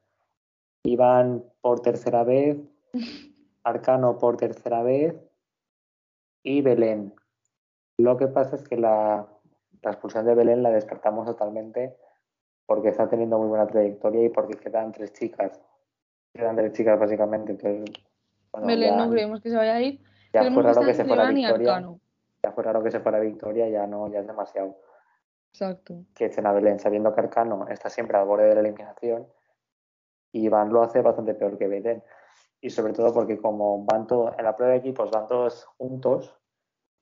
Iván 0.83 1.43
por 1.59 1.81
tercera 1.81 2.23
vez, 2.23 2.57
Arcano 3.65 4.17
por 4.17 4.37
tercera 4.37 4.83
vez 4.83 5.15
y 6.43 6.61
Belén. 6.61 7.13
Lo 7.97 8.15
que 8.15 8.27
pasa 8.27 8.55
es 8.55 8.63
que 8.63 8.77
la, 8.77 9.27
la 9.81 9.91
expulsión 9.91 10.25
de 10.25 10.35
Belén 10.35 10.63
la 10.63 10.69
descartamos 10.69 11.25
totalmente 11.25 11.97
porque 12.67 12.89
está 12.89 13.09
teniendo 13.09 13.39
muy 13.39 13.47
buena 13.47 13.67
trayectoria 13.67 14.23
y 14.23 14.29
porque 14.29 14.55
quedan 14.55 14.91
tres 14.91 15.13
chicas. 15.13 15.59
Quedan 16.33 16.55
tres 16.55 16.73
chicas 16.73 16.99
básicamente. 16.99 17.53
Entonces, 17.53 18.05
bueno, 18.51 18.67
Belén 18.67 18.95
ya, 18.95 19.05
no 19.05 19.11
creemos 19.11 19.41
que 19.41 19.49
se 19.49 19.55
vaya 19.55 19.75
a 19.75 19.81
ir. 19.81 20.01
ya 20.31 20.51
fue 20.51 20.63
raro 20.63 20.81
que 20.81 20.93
se 20.93 21.05
fuera 21.05 21.29
Victoria. 21.29 21.97
Ya 22.43 22.51
fue 22.51 22.63
raro 22.63 22.83
que 22.83 22.91
se 22.91 22.99
fuera 22.99 23.19
Victoria, 23.19 23.67
ya 23.69 23.87
no, 23.87 24.07
ya 24.11 24.19
es 24.19 24.27
demasiado. 24.27 24.77
Exacto. 25.51 26.05
Que 26.13 26.25
echen 26.25 26.45
a 26.45 26.51
Belén 26.51 26.79
sabiendo 26.79 27.13
que 27.15 27.21
Arcano 27.21 27.67
está 27.69 27.89
siempre 27.89 28.17
al 28.17 28.25
borde 28.25 28.45
de 28.45 28.55
la 28.55 28.61
eliminación 28.61 29.27
y 30.31 30.45
Iván 30.45 30.71
lo 30.71 30.83
hace 30.83 31.01
bastante 31.01 31.33
peor 31.33 31.57
que 31.57 31.67
Belén. 31.67 32.03
Y 32.65 32.71
sobre 32.71 32.93
todo 32.93 33.13
porque 33.13 33.37
como 33.37 33.85
van 33.85 34.07
todos, 34.07 34.33
en 34.39 34.43
la 34.43 34.55
prueba 34.55 34.73
de 34.73 34.79
equipos 34.79 35.11
van 35.11 35.27
todos 35.27 35.65
juntos, 35.77 36.33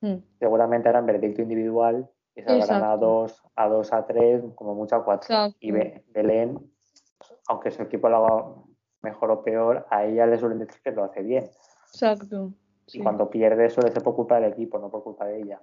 Mm, 0.01 0.17
seguramente 0.37 0.89
harán 0.89 1.05
veredicto 1.05 1.41
individual 1.41 2.09
y 2.35 2.41
salvarán 2.41 2.83
a 2.83 2.97
dos, 2.97 3.41
a 3.55 3.69
dos, 3.69 3.93
a 3.93 4.05
tres, 4.05 4.43
como 4.55 4.75
mucho 4.75 4.97
a 4.97 5.05
cuatro. 5.05 5.27
Exacto. 5.33 5.55
Y 5.61 5.71
Be- 5.71 6.03
Belén, 6.09 6.59
aunque 7.47 7.71
su 7.71 7.81
equipo 7.83 8.09
lo 8.09 8.17
haga 8.17 8.45
mejor 9.01 9.31
o 9.31 9.41
peor, 9.41 9.85
a 9.89 10.03
ella 10.03 10.25
le 10.25 10.37
suelen 10.37 10.59
decir 10.59 10.81
que 10.83 10.91
lo 10.91 11.05
hace 11.05 11.21
bien. 11.21 11.49
Exacto. 11.93 12.51
Y 12.87 13.01
cuando 13.01 13.29
pierde 13.29 13.69
suele 13.69 13.91
ser 13.91 14.03
por 14.03 14.13
culpa 14.13 14.35
del 14.41 14.51
equipo, 14.51 14.77
no 14.77 14.89
por 14.89 15.03
culpa 15.03 15.23
de 15.25 15.37
ella. 15.39 15.61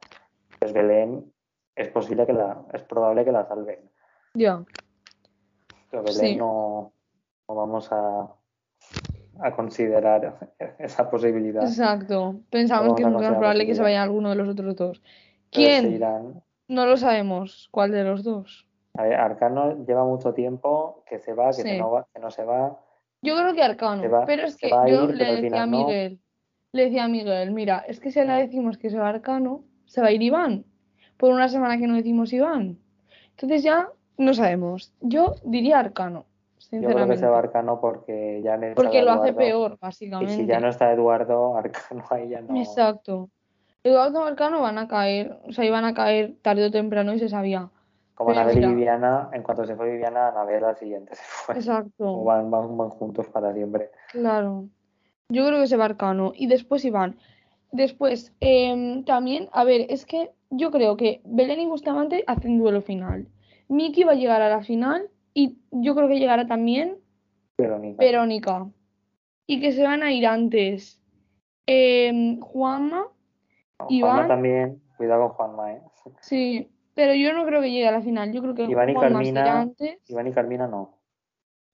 Pues 0.58 0.72
Belén 0.72 1.30
es 1.76 1.88
posible 1.90 2.24
que 2.24 2.32
la, 2.32 2.64
es 2.72 2.82
probable 2.84 3.26
que 3.26 3.32
la 3.32 3.44
salven. 3.44 3.90
Ya. 4.32 4.64
Pero 5.90 6.02
Belén 6.02 6.14
Sí. 6.32 6.36
no, 6.36 6.94
no 7.46 7.54
vamos 7.54 7.92
a, 7.92 8.26
a 9.42 9.52
considerar 9.54 10.50
esa 10.78 11.10
posibilidad. 11.10 11.62
Exacto. 11.64 12.40
Pensamos 12.50 12.94
que 12.94 13.02
es 13.02 13.08
mucho 13.08 13.10
más 13.10 13.12
considerar 13.14 13.38
probable 13.38 13.66
que 13.66 13.74
se 13.74 13.82
vaya 13.82 14.02
alguno 14.02 14.30
de 14.30 14.36
los 14.36 14.48
otros 14.48 14.76
dos. 14.76 15.02
¿Quién? 15.50 16.00
No 16.68 16.86
lo 16.86 16.96
sabemos. 16.96 17.68
¿Cuál 17.70 17.90
de 17.92 18.04
los 18.04 18.22
dos? 18.22 18.66
A 18.94 19.02
ver, 19.04 19.14
Arcano 19.14 19.84
lleva 19.84 20.04
mucho 20.04 20.32
tiempo 20.34 21.02
que 21.06 21.18
se 21.18 21.32
va, 21.34 21.48
que, 21.48 21.54
Sí. 21.54 21.62
se 21.62 21.78
no 21.78 21.90
va, 21.90 22.06
que 22.12 22.20
no 22.20 22.30
se 22.30 22.44
va. 22.44 22.78
Yo 23.22 23.36
creo 23.36 23.54
que 23.54 23.62
Arcano, 23.62 24.08
va- 24.10 24.24
pero 24.24 24.44
es 24.44 24.56
que 24.56 24.70
yo 24.70 25.04
ir, 25.04 25.14
le 25.16 25.42
decía 25.42 25.62
a 25.62 25.66
no. 25.66 25.78
Miguel, 25.78 26.20
le 26.72 26.84
decía 26.84 27.04
a 27.04 27.08
Miguel, 27.08 27.50
mira, 27.52 27.84
es 27.86 28.00
que 28.00 28.10
si 28.10 28.20
ahora 28.20 28.36
decimos 28.36 28.78
que 28.78 28.90
se 28.90 28.98
va 28.98 29.08
Arcano, 29.08 29.62
se 29.86 30.00
va 30.00 30.08
a 30.08 30.12
ir 30.12 30.22
Iván. 30.22 30.64
Por 31.16 31.30
una 31.32 31.48
semana 31.48 31.76
que 31.78 31.86
no 31.86 31.96
decimos 31.96 32.32
Iván. 32.32 32.78
Entonces 33.32 33.62
ya 33.62 33.88
no 34.16 34.32
sabemos. 34.34 34.92
Yo 35.00 35.34
diría 35.44 35.78
Arcano, 35.78 36.24
Yo 36.72 36.88
creo 36.88 37.06
que 37.06 37.26
va 37.26 37.38
Arcano 37.38 37.80
porque 37.80 38.40
ya 38.44 38.56
no 38.56 38.66
está 38.66 38.80
Porque 38.80 39.02
lo 39.02 39.10
hace 39.10 39.32
peor, 39.32 39.72
Y 39.72 39.76
básicamente. 39.80 40.36
si 40.36 40.46
ya 40.46 40.60
no 40.60 40.68
está 40.68 40.92
Eduardo, 40.92 41.56
Arcano 41.56 42.04
ahí 42.10 42.28
ya 42.28 42.40
no. 42.40 42.56
Exacto. 42.56 43.28
Eduardo 43.82 44.24
y 44.24 44.28
Arcano 44.28 44.60
van 44.60 44.78
a 44.78 44.86
caer, 44.86 45.38
o 45.48 45.52
sea, 45.52 45.64
iban 45.64 45.84
a 45.84 45.94
caer 45.94 46.34
tarde 46.42 46.66
o 46.66 46.70
temprano 46.70 47.12
y 47.14 47.18
se 47.18 47.28
sabía. 47.28 47.70
Como 48.14 48.30
Anabel 48.30 48.62
y. 48.62 48.66
Viviana, 48.66 49.30
en 49.32 49.42
cuanto 49.42 49.64
se 49.64 49.74
fue 49.74 49.90
Viviana, 49.90 50.28
Anabel 50.28 50.62
al 50.64 50.76
siguiente 50.76 51.14
se 51.14 51.22
fue. 51.24 51.54
Exacto. 51.56 52.22
Van, 52.22 52.50
van, 52.50 52.76
van 52.76 52.90
juntos 52.90 53.26
para 53.28 53.52
siempre. 53.54 53.90
Claro. 54.12 54.66
Yo 55.30 55.46
creo 55.46 55.60
que 55.60 55.66
se 55.66 55.76
va 55.76 55.86
Arcano. 55.86 56.32
Y 56.34 56.46
después 56.46 56.84
Iván. 56.84 57.16
Después, 57.72 58.32
em, 58.40 59.04
también, 59.04 59.48
a 59.52 59.64
ver, 59.64 59.86
es 59.88 60.04
que 60.04 60.32
yo 60.50 60.70
creo 60.70 60.96
que 60.96 61.20
Belén 61.24 61.60
y 61.60 61.66
Bustamante 61.66 62.24
hacen 62.26 62.58
duelo 62.58 62.82
final. 62.82 63.26
Miki 63.68 64.02
va 64.02 64.12
a 64.12 64.16
llegar 64.16 64.42
a 64.42 64.48
la 64.48 64.62
final 64.62 65.08
y 65.34 65.58
yo 65.70 65.94
creo 65.94 66.08
que 66.08 66.18
llegará 66.18 66.46
también 66.46 66.96
Verónica. 67.58 67.98
Verónica. 68.02 68.66
Y 69.46 69.60
que 69.60 69.72
se 69.72 69.82
van 69.82 70.02
a 70.02 70.12
ir 70.12 70.26
antes 70.26 71.02
em, 71.66 72.40
Juanma, 72.40 73.06
Juanma 73.78 73.94
Iván. 73.94 74.28
también, 74.28 74.82
cuidado 74.96 75.28
con 75.28 75.36
Juanma, 75.54 75.72
¿eh? 75.74 75.82
sí, 76.20 76.68
pero 76.94 77.14
yo 77.14 77.32
no 77.32 77.44
creo 77.46 77.60
que 77.60 77.70
llegue 77.70 77.88
a 77.88 77.92
la 77.92 78.02
final. 78.02 78.32
Yo 78.32 78.42
creo 78.42 78.54
que 78.54 78.64
Iván 78.64 78.90
y 78.90 78.94
Juanma 78.94 79.18
Carmina- 79.18 79.60
antes. 79.60 79.98
Iván 80.08 80.26
y 80.26 80.32
Carmina 80.32 80.66
no. 80.66 80.96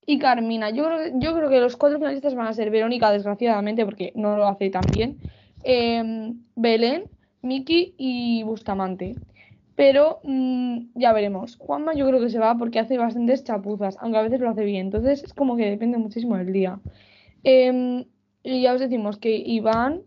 y 0.09 0.19
Carmina. 0.19 0.71
Yo 0.71 0.85
creo, 0.87 1.19
yo 1.19 1.35
creo 1.35 1.49
que 1.51 1.59
los 1.61 1.77
cuatro 1.77 1.99
finalistas 1.99 2.35
van 2.35 2.47
a 2.47 2.53
ser 2.53 2.71
Verónica, 2.71 3.11
desgraciadamente, 3.11 3.85
porque 3.85 4.13
no 4.15 4.37
lo 4.37 4.47
hace 4.47 4.71
tan 4.71 4.85
bien, 4.93 5.19
em, 5.65 6.45
Belén, 6.55 7.05
Miki 7.43 7.95
y 7.99 8.43
Bustamante. 8.45 9.17
Pero 9.77 10.21
mm, 10.25 10.89
ya 10.95 11.13
veremos. 11.13 11.57
Juanma 11.57 11.95
yo 11.95 12.07
creo 12.09 12.21
que 12.21 12.31
se 12.31 12.39
va 12.39 12.57
porque 12.57 12.79
hace 12.81 12.97
bastantes 12.97 13.45
chapuzas, 13.45 13.97
aunque 14.01 14.19
a 14.19 14.23
veces 14.23 14.41
lo 14.41 14.49
hace 14.49 14.65
bien. 14.65 14.87
Entonces 14.87 15.23
es 15.23 15.35
como 15.35 15.57
que 15.57 15.71
depende 15.71 15.99
muchísimo 15.99 16.37
del 16.37 16.53
día. 16.53 16.81
Em, 17.45 18.07
y 18.43 18.63
ya 18.63 18.73
os 18.73 18.81
decimos 18.81 19.19
que 19.19 19.37
Iván 19.37 20.03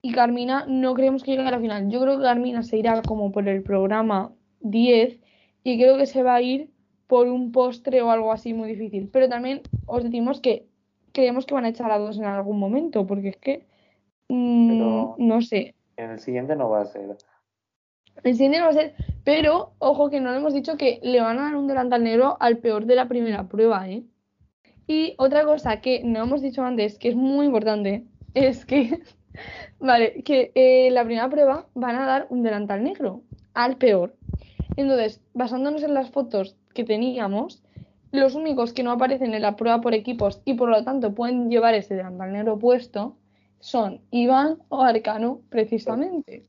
y 0.00 0.12
Carmina 0.12 0.64
no 0.66 0.94
creemos 0.94 1.22
que 1.22 1.32
lleguen 1.32 1.46
a 1.46 1.50
la 1.50 1.60
final. 1.60 1.90
Yo 1.90 2.00
creo 2.00 2.16
que 2.16 2.24
Carmina 2.24 2.62
se 2.62 2.78
irá 2.78 3.02
como 3.02 3.32
por 3.32 3.46
el 3.48 3.62
programa 3.62 4.32
10 4.60 5.20
y 5.62 5.78
creo 5.78 5.98
que 5.98 6.06
se 6.06 6.22
va 6.22 6.36
a 6.36 6.42
ir 6.42 6.70
por 7.06 7.28
un 7.28 7.52
postre 7.52 8.02
o 8.02 8.10
algo 8.10 8.32
así 8.32 8.54
muy 8.54 8.68
difícil. 8.68 9.10
Pero 9.12 9.28
también 9.28 9.62
os 9.86 10.02
decimos 10.02 10.40
que 10.40 10.66
creemos 11.12 11.44
que 11.44 11.54
van 11.54 11.66
a 11.66 11.68
echar 11.68 11.90
a 11.90 11.98
dos 11.98 12.18
en 12.18 12.24
algún 12.24 12.58
momento, 12.58 13.06
porque 13.06 13.28
es 13.28 13.36
que 13.36 13.66
mm, 14.28 15.14
no 15.18 15.42
sé. 15.42 15.74
En 15.96 16.10
el 16.10 16.18
siguiente 16.18 16.56
no 16.56 16.70
va 16.70 16.82
a 16.82 16.86
ser. 16.86 17.16
El 18.22 18.34
siguiente 18.34 18.60
va 18.60 18.68
a 18.68 18.72
ser, 18.72 18.94
pero 19.24 19.72
ojo 19.78 20.10
que 20.10 20.20
no 20.20 20.30
le 20.30 20.38
hemos 20.38 20.54
dicho 20.54 20.76
que 20.76 21.00
le 21.02 21.20
van 21.20 21.38
a 21.38 21.42
dar 21.42 21.56
un 21.56 21.66
delantal 21.66 22.02
negro 22.02 22.36
al 22.40 22.58
peor 22.58 22.86
de 22.86 22.94
la 22.94 23.08
primera 23.08 23.48
prueba, 23.48 23.88
¿eh? 23.88 24.04
Y 24.86 25.14
otra 25.18 25.44
cosa 25.44 25.80
que 25.80 26.02
no 26.04 26.22
hemos 26.22 26.42
dicho 26.42 26.62
antes, 26.62 26.98
que 26.98 27.08
es 27.08 27.16
muy 27.16 27.46
importante, 27.46 28.04
es 28.34 28.64
que 28.64 29.00
Vale, 29.78 30.22
que 30.22 30.52
eh, 30.54 30.90
la 30.90 31.04
primera 31.04 31.28
prueba 31.28 31.66
van 31.74 31.96
a 31.96 32.06
dar 32.06 32.26
un 32.30 32.42
delantal 32.42 32.82
negro 32.82 33.22
al 33.54 33.76
peor. 33.76 34.14
Entonces, 34.76 35.22
basándonos 35.34 35.82
en 35.82 35.94
las 35.94 36.10
fotos 36.10 36.56
que 36.74 36.84
teníamos, 36.84 37.62
los 38.12 38.34
únicos 38.34 38.72
que 38.72 38.82
no 38.82 38.92
aparecen 38.92 39.34
en 39.34 39.42
la 39.42 39.56
prueba 39.56 39.80
por 39.80 39.94
equipos 39.94 40.40
y 40.44 40.54
por 40.54 40.70
lo 40.70 40.84
tanto 40.84 41.14
pueden 41.14 41.50
llevar 41.50 41.74
ese 41.74 41.96
delantal 41.96 42.32
negro 42.32 42.58
puesto 42.58 43.16
son 43.60 44.00
Iván 44.10 44.58
o 44.68 44.82
Arcano, 44.82 45.40
precisamente. 45.48 46.46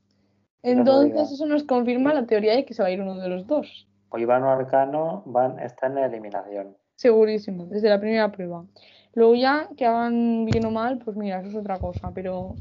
Entonces, 0.71 1.31
eso 1.31 1.45
nos 1.45 1.63
confirma 1.63 2.13
la 2.13 2.25
teoría 2.25 2.55
de 2.55 2.65
que 2.65 2.73
se 2.73 2.81
va 2.81 2.89
a 2.89 2.91
ir 2.91 3.01
uno 3.01 3.15
de 3.15 3.29
los 3.29 3.47
dos. 3.47 3.87
O 4.09 4.17
Iván 4.17 4.43
o 4.43 4.49
Arcano 4.49 5.23
van, 5.25 5.59
están 5.59 5.97
en 5.97 6.05
eliminación. 6.05 6.75
Segurísimo, 6.95 7.65
desde 7.65 7.89
la 7.89 7.99
primera 7.99 8.31
prueba. 8.31 8.65
Luego 9.13 9.35
ya, 9.35 9.69
que 9.77 9.85
hagan 9.85 10.45
bien 10.45 10.65
o 10.65 10.71
mal, 10.71 10.99
pues 10.99 11.15
mira, 11.15 11.39
eso 11.39 11.49
es 11.49 11.55
otra 11.55 11.79
cosa, 11.79 12.11
pero 12.13 12.55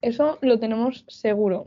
eso 0.00 0.38
lo 0.40 0.58
tenemos 0.58 1.04
seguro. 1.08 1.66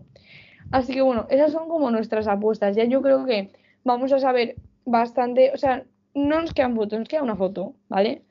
Así 0.72 0.94
que 0.94 1.02
bueno, 1.02 1.28
esas 1.30 1.52
son 1.52 1.68
como 1.68 1.92
nuestras 1.92 2.28
apuestas. 2.28 2.76
Ya 2.76 2.86
yo 2.86 3.02
creo 3.02 3.26
que 3.26 3.52
vamos 3.84 4.12
a 4.12 4.20
saber 4.20 4.56
bastante, 4.86 5.52
o 5.54 5.58
sea, 5.58 5.84
no 6.14 6.42
nos 6.42 6.54
quedan 6.54 6.76
fotos, 6.76 7.00
nos 7.00 7.08
queda 7.08 7.24
una 7.24 7.36
foto, 7.36 7.76
¿vale? 7.90 8.24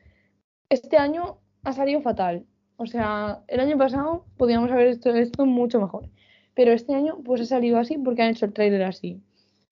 Este 0.69 0.97
año 0.97 1.39
ha 1.65 1.73
salido 1.73 2.01
fatal. 2.01 2.47
O 2.77 2.87
sea, 2.87 3.43
el 3.47 3.61
año 3.61 3.77
pasado 3.79 4.25
podíamos 4.37 4.71
haber 4.71 4.89
hecho 4.89 5.11
esto 5.11 5.47
mucho 5.47 5.81
mejor. 5.81 6.09
Pero 6.55 6.73
este 6.73 6.95
año 6.95 7.19
pues 7.25 7.41
ha 7.41 7.47
salido 7.47 7.79
así 7.79 7.99
porque 7.99 8.23
han 8.23 8.31
hecho 8.31 8.47
el 8.47 8.53
trailer 8.53 8.83
así. 8.83 9.21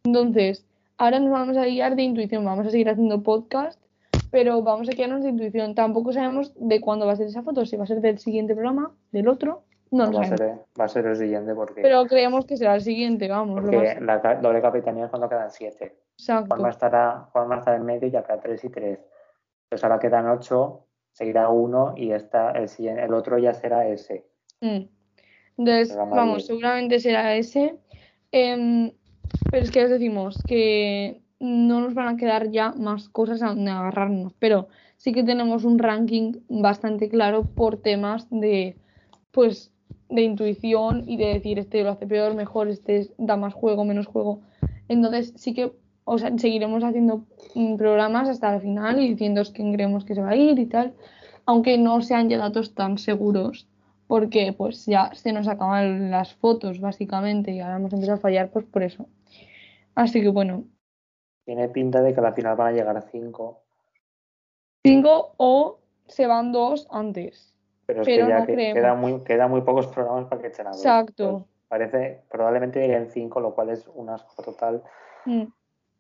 Entonces, 0.05 0.65
ahora 0.97 1.19
nos 1.21 1.31
vamos 1.31 1.57
a 1.57 1.65
guiar 1.65 1.97
de 1.97 2.03
intuición, 2.03 2.45
vamos 2.45 2.67
a 2.67 2.71
seguir 2.71 2.89
haciendo 2.89 3.23
podcast, 3.23 3.81
pero 4.31 4.63
vamos 4.63 4.89
a 4.89 4.93
guiarnos 4.93 5.23
de 5.23 5.31
intuición. 5.31 5.75
Tampoco 5.75 6.13
sabemos 6.13 6.53
de 6.57 6.81
cuándo 6.81 7.07
va 7.07 7.13
a 7.13 7.17
ser 7.17 7.27
esa 7.27 7.43
foto, 7.43 7.67
si 7.67 7.77
va 7.77 7.85
a 7.85 7.87
ser 7.87 8.01
del 8.01 8.19
siguiente 8.19 8.55
programa, 8.55 8.95
del 9.13 9.29
otro, 9.29 9.65
no, 9.91 10.13
va, 10.13 10.21
a 10.21 10.25
ser, 10.25 10.59
va 10.81 10.85
a 10.85 10.89
ser 10.89 11.07
el 11.07 11.17
siguiente 11.17 11.53
porque. 11.53 11.83
Pero 11.83 12.07
creemos 12.07 12.47
que 12.47 12.57
será 12.57 12.77
el 12.77 12.81
siguiente, 12.81 13.29
vamos. 13.29 13.61
Porque 13.61 13.99
la 14.01 14.19
doble 14.41 14.63
capitanía 14.63 15.07
es 15.07 15.11
cuando 15.11 15.29
quedan 15.29 15.51
siete. 15.51 15.97
Exacto. 16.17 16.47
Juanma 16.49 16.71
estará, 16.71 17.29
Juanma 17.33 17.57
estará 17.57 17.77
en 17.77 17.85
medio 17.85 18.07
y 18.07 18.13
queda 18.13 18.41
tres 18.41 18.63
y 18.65 18.69
tres. 18.69 19.01
Pues 19.69 19.83
ahora 19.83 19.99
quedan 19.99 20.29
ocho, 20.29 20.87
seguirá 21.11 21.49
uno 21.49 21.95
y 21.97 22.13
esta, 22.13 22.53
el, 22.53 22.69
el 22.87 23.15
otro 23.15 23.39
ya 23.39 23.53
será 23.53 23.87
ese. 23.89 24.27
Mm. 24.61 24.83
Entonces, 25.61 25.95
vamos, 25.95 26.47
seguramente 26.47 27.01
será 27.01 27.37
ese. 27.37 27.77
Em, 28.33 28.93
pero 29.51 29.63
es 29.65 29.71
que 29.71 29.85
os 29.85 29.91
decimos 29.91 30.43
que 30.47 31.21
no 31.39 31.81
nos 31.81 31.93
van 31.93 32.09
a 32.09 32.17
quedar 32.17 32.51
ya 32.51 32.73
más 32.73 33.11
cosas 33.11 33.43
a 33.43 33.49
donde 33.49 33.71
agarrarnos. 33.71 34.33
Pero 34.39 34.69
sí 34.97 35.13
que 35.13 35.23
tenemos 35.23 35.65
un 35.65 35.79
ranking 35.79 36.33
bastante 36.49 37.11
claro 37.11 37.45
por 37.45 37.77
temas 37.77 38.27
de, 38.31 38.77
pues, 39.33 39.71
de 40.09 40.23
intuición 40.23 41.05
y 41.07 41.19
de 41.19 41.27
decir 41.35 41.59
este 41.59 41.83
lo 41.83 41.91
hace 41.91 42.07
peor, 42.07 42.35
mejor, 42.35 42.69
este 42.69 43.11
da 43.19 43.37
más 43.37 43.53
juego, 43.53 43.85
menos 43.85 44.07
juego. 44.07 44.41
Entonces 44.89 45.35
sí 45.37 45.53
que 45.53 45.73
o 46.05 46.17
sea, 46.17 46.37
seguiremos 46.39 46.83
haciendo 46.83 47.27
mm, 47.55 47.77
programas 47.77 48.31
hasta 48.31 48.55
el 48.55 48.63
final 48.63 48.99
y 48.99 49.11
diciendo 49.11 49.43
quién 49.53 49.75
creemos 49.75 50.07
que 50.07 50.15
se 50.15 50.23
va 50.23 50.31
a 50.31 50.37
ir 50.37 50.59
y 50.59 50.67
tal, 50.67 50.95
aunque 51.45 51.77
no 51.77 52.01
sean 52.01 52.31
ya 52.31 52.39
datos 52.39 52.75
tan 52.75 52.97
seguros, 52.97 53.69
porque 54.11 54.53
pues 54.53 54.87
ya 54.87 55.15
se 55.15 55.33
nos 55.33 55.47
acaban 55.47 56.11
las 56.11 56.35
fotos 56.35 56.81
básicamente 56.81 57.53
y 57.53 57.61
ahora 57.61 57.77
hemos 57.77 57.93
empezado 57.93 58.19
a 58.19 58.21
fallar 58.21 58.51
pues 58.51 58.65
por 58.65 58.83
eso. 58.83 59.07
Así 59.95 60.21
que 60.21 60.29
bueno. 60.31 60.65
Tiene 61.45 61.69
pinta 61.69 62.03
de 62.03 62.13
que 62.13 62.19
a 62.19 62.25
la 62.25 62.33
final 62.33 62.57
van 62.57 62.75
a 62.75 62.77
llegar 62.77 62.97
a 62.97 63.03
cinco. 63.03 63.63
Cinco 64.85 65.35
o 65.37 65.79
se 66.09 66.27
van 66.27 66.51
dos 66.51 66.89
antes. 66.91 67.55
Pero 67.87 68.03
es 68.03 68.09
que 68.09 68.17
ya 68.17 68.45
queda, 68.45 68.97
muy, 68.97 69.23
queda 69.23 69.47
muy 69.47 69.61
pocos 69.61 69.87
programas 69.87 70.25
para 70.29 70.43
que 70.43 70.49
echen 70.49 70.67
a 70.67 70.71
Exacto. 70.71 71.47
parece, 71.69 72.23
probablemente 72.29 72.85
en 72.85 73.13
cinco, 73.13 73.39
lo 73.39 73.55
cual 73.55 73.71
es 73.71 73.87
un 73.95 74.11
asco 74.11 74.43
total. 74.43 74.83
Mm. 75.25 75.45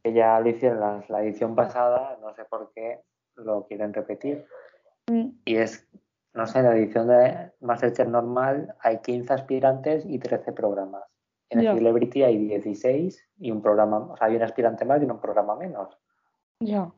Que 0.02 0.12
ya 0.12 0.40
lo 0.40 0.48
hicieron 0.48 0.80
la, 0.80 1.04
la, 1.08 1.22
edición 1.22 1.54
pasada, 1.54 2.18
no 2.20 2.34
sé 2.34 2.44
por 2.44 2.72
qué 2.74 3.02
lo 3.36 3.66
quieren 3.68 3.94
repetir. 3.94 4.46
Mm. 5.08 5.28
Y 5.44 5.56
es, 5.58 5.88
no 6.34 6.46
sé, 6.46 6.60
en 6.60 6.64
la 6.64 6.76
edición 6.76 7.08
de 7.08 7.50
Masterchef 7.60 8.08
normal 8.08 8.74
hay 8.80 8.98
15 8.98 9.32
aspirantes 9.32 10.04
y 10.06 10.18
13 10.18 10.52
programas. 10.52 11.02
En 11.48 11.60
el 11.60 11.76
Celebrity 11.76 12.22
hay 12.22 12.38
16 12.38 13.28
y 13.40 13.50
un 13.50 13.60
programa, 13.60 13.98
o 13.98 14.16
sea, 14.16 14.28
hay 14.28 14.36
un 14.36 14.42
aspirante 14.42 14.84
más 14.84 15.02
y 15.02 15.06
un 15.06 15.20
programa 15.20 15.56
menos. 15.56 15.98
Ya. 16.60 16.82
O 16.82 16.94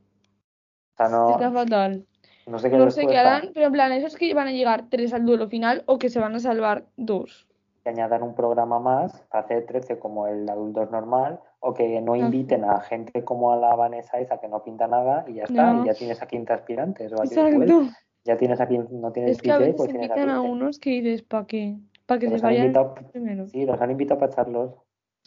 sea, 0.97 1.09
no. 1.09 1.31
Está 1.31 1.51
fatal. 1.51 2.07
No 2.47 2.59
sé 2.59 2.71
qué, 2.71 3.19
harán, 3.19 3.51
pero 3.55 3.67
en 3.67 3.73
plan, 3.73 3.93
¿eso 3.93 4.09
es 4.09 4.17
que 4.17 4.35
van 4.35 4.49
a 4.49 4.53
llegar 4.53 4.87
tres 4.91 5.15
al 5.15 5.25
duelo 5.25 5.49
final 5.49 5.85
o 5.87 5.99
que 5.99 6.11
se 6.11 6.19
van 6.19 6.35
a 6.35 6.41
salvar 6.41 6.85
dos? 6.97 7.47
Que 7.85 7.91
añadan 7.91 8.23
un 8.23 8.35
programa 8.35 8.81
más 8.81 9.23
para 9.31 9.45
hacer 9.45 9.65
13 9.65 9.99
como 9.99 10.27
el 10.27 10.49
adulto 10.49 10.85
normal 10.87 11.41
o 11.61 11.73
que 11.73 12.01
no 12.01 12.17
inviten 12.17 12.65
a 12.65 12.81
gente 12.81 13.25
como 13.25 13.53
a 13.53 13.57
la 13.57 13.75
Vanessa 13.77 14.19
esa 14.19 14.39
que 14.39 14.49
no 14.49 14.62
pinta 14.65 14.89
nada 14.89 15.25
y 15.29 15.35
ya 15.35 15.45
está, 15.45 15.81
y 15.83 15.87
ya 15.87 15.95
tienes 15.95 16.21
a 16.21 16.27
15 16.27 16.53
aspirantes. 16.53 17.12
O 17.12 17.23
Exacto. 17.23 17.89
Ya 18.25 18.37
tienes 18.37 18.61
a 18.61 18.69
15, 18.69 18.95
no 18.95 19.12
tienes 19.12 19.37
es 19.37 19.43
que 19.43 19.50
a 19.50 19.59
veces 19.59 19.75
pues 19.76 19.91
invitan 19.91 20.31
a, 20.31 20.41
unos 20.41 20.79
que 20.79 20.91
dices, 20.91 21.23
¿para 21.23 21.47
qué? 21.47 21.76
Para 22.07 22.21
que 22.21 22.29
se 22.29 22.38
vayan 22.38 22.73
primero. 23.11 23.49
Sí, 23.49 23.64
los 23.64 23.81
han 23.81 23.91
invitado 23.91 24.21
para 24.21 24.33
echarlos. 24.33 24.75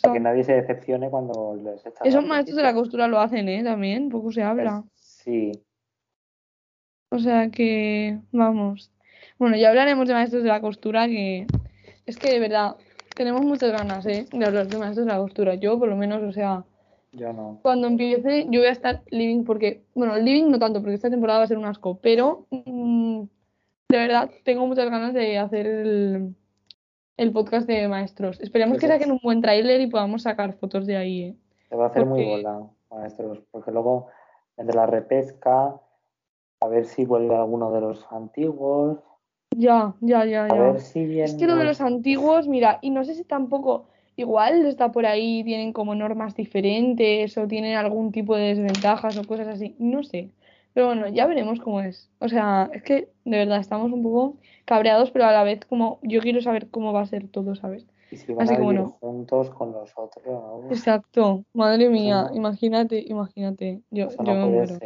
Para 0.01 0.13
que 0.13 0.19
nadie 0.19 0.43
se 0.43 0.53
decepcione 0.53 1.09
cuando 1.09 1.55
les 1.55 1.85
echan. 1.85 2.05
Esos 2.07 2.25
maestros 2.25 2.57
de 2.57 2.63
la 2.63 2.73
costura 2.73 3.07
lo 3.07 3.19
hacen, 3.19 3.47
¿eh? 3.49 3.63
También, 3.63 4.09
poco 4.09 4.31
se 4.31 4.43
habla. 4.43 4.83
sí, 4.95 5.51
o 7.09 7.19
sea 7.19 7.49
que, 7.49 8.19
vamos. 8.31 8.91
Bueno, 9.37 9.55
ya 9.55 9.69
hablaremos 9.69 10.07
de 10.07 10.13
maestros 10.13 10.43
de 10.43 10.49
la 10.49 10.59
costura, 10.59 11.07
que 11.07 11.47
es 12.05 12.17
que 12.17 12.29
de 12.29 12.39
verdad 12.39 12.75
tenemos 13.15 13.41
muchas 13.41 13.71
ganas 13.71 14.05
¿eh? 14.05 14.25
de 14.31 14.45
hablar 14.45 14.67
de 14.67 14.77
maestros 14.77 15.05
de 15.05 15.13
la 15.13 15.19
costura. 15.19 15.55
Yo, 15.55 15.79
por 15.79 15.87
lo 15.87 15.95
menos, 15.95 16.21
o 16.23 16.31
sea, 16.33 16.65
yo 17.15 17.33
no. 17.33 17.59
Cuando 17.61 17.87
empiece, 17.87 18.45
yo 18.49 18.59
voy 18.59 18.67
a 18.67 18.71
estar 18.71 19.01
living 19.09 19.43
porque, 19.43 19.83
bueno, 19.93 20.17
living 20.17 20.49
no 20.49 20.59
tanto, 20.59 20.81
porque 20.81 20.95
esta 20.95 21.09
temporada 21.09 21.39
va 21.39 21.45
a 21.45 21.47
ser 21.47 21.57
un 21.57 21.65
asco, 21.65 21.99
pero 22.01 22.45
mm, 22.51 23.23
de 23.89 23.97
verdad 23.97 24.29
tengo 24.43 24.67
muchas 24.67 24.89
ganas 24.89 25.13
de 25.13 25.37
hacer 25.37 25.65
el, 25.65 26.35
el 27.17 27.31
podcast 27.31 27.67
de 27.67 27.87
maestros. 27.87 28.39
Esperemos 28.41 28.77
pues 28.77 28.81
que 28.81 28.87
saquen 28.87 29.11
un 29.11 29.19
buen 29.23 29.41
tráiler 29.41 29.81
y 29.81 29.87
podamos 29.87 30.23
sacar 30.23 30.53
fotos 30.53 30.85
de 30.85 30.97
ahí. 30.97 31.23
¿eh? 31.23 31.35
Se 31.69 31.75
va 31.75 31.85
a 31.85 31.87
hacer 31.87 32.05
muy 32.05 32.25
bola, 32.25 32.67
maestros, 32.91 33.39
porque 33.51 33.71
luego 33.71 34.07
entre 34.57 34.75
la 34.75 34.85
repesca, 34.85 35.75
a 36.59 36.67
ver 36.67 36.85
si 36.85 37.05
vuelve 37.05 37.35
alguno 37.35 37.71
de 37.71 37.81
los 37.81 38.05
antiguos. 38.11 38.99
Ya, 39.55 39.93
ya, 40.01 40.25
ya, 40.25 40.47
ya. 40.47 40.53
A 40.53 40.71
ver 40.71 40.81
si 40.81 41.19
Es 41.19 41.35
que 41.35 41.47
lo 41.47 41.55
de 41.55 41.63
los 41.63 41.81
antiguos, 41.81 42.47
mira, 42.47 42.79
y 42.81 42.89
no 42.89 43.03
sé 43.03 43.15
si 43.15 43.23
tampoco, 43.23 43.87
igual 44.15 44.65
está 44.65 44.91
por 44.91 45.05
ahí, 45.05 45.43
tienen 45.43 45.73
como 45.73 45.95
normas 45.95 46.35
diferentes 46.35 47.37
o 47.37 47.47
tienen 47.47 47.75
algún 47.75 48.11
tipo 48.11 48.35
de 48.35 48.55
desventajas 48.55 49.17
o 49.17 49.23
cosas 49.23 49.47
así, 49.47 49.75
no 49.79 50.03
sé. 50.03 50.31
Pero 50.73 50.87
bueno, 50.87 51.07
ya 51.07 51.25
veremos 51.25 51.59
cómo 51.61 51.79
es. 51.81 52.09
O 52.19 52.27
sea, 52.27 52.69
es 52.73 52.83
que 52.83 53.09
de 53.23 53.37
verdad 53.37 53.59
estamos 53.59 53.91
un 53.91 54.03
poco 54.03 54.37
cabreados, 54.65 55.11
pero 55.11 55.25
a 55.25 55.31
la 55.31 55.43
vez 55.43 55.65
como 55.65 55.99
yo 56.03 56.19
quiero 56.21 56.41
saber 56.41 56.69
cómo 56.69 56.91
va 56.91 57.01
a 57.01 57.05
ser 57.05 57.27
todo, 57.29 57.55
¿sabes? 57.55 57.85
Y 58.11 58.17
si 58.17 58.33
van 58.33 58.43
Así 58.43 58.53
a 58.53 58.57
que 58.57 58.63
bueno. 58.63 58.97
juntos 58.99 59.49
con 59.51 59.71
los 59.71 59.91
otros. 59.95 60.25
Exacto. 60.69 61.45
Madre 61.53 61.89
mía, 61.89 62.29
imagínate, 62.33 63.03
imagínate. 63.07 63.81
Yo, 63.89 64.09
yo 64.09 64.23
no 64.23 64.33
me 64.35 64.45
muero. 64.45 64.77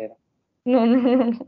No, 0.65 0.85
no, 0.85 0.97
no, 0.97 1.25
no. 1.25 1.39